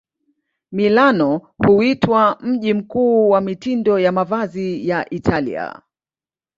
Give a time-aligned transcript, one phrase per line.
[0.71, 5.81] Milano huitwa mji mkuu wa mitindo ya mavazi ya Italia.